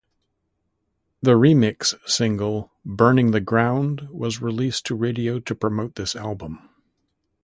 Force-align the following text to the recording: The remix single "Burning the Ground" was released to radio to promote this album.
The 1.21 1.33
remix 1.33 1.93
single 2.09 2.71
"Burning 2.83 3.29
the 3.29 3.39
Ground" 3.39 4.07
was 4.09 4.41
released 4.41 4.83
to 4.87 4.95
radio 4.95 5.39
to 5.41 5.53
promote 5.53 5.93
this 5.93 6.15
album. 6.15 6.57